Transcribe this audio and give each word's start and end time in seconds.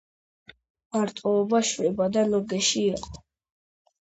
მარტოობა 0.95 1.61
შვება 1.73 2.09
და 2.17 2.25
ნუგეში 2.33 2.83
იყო, 2.97 3.23